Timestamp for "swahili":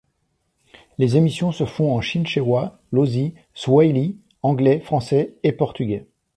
3.53-4.17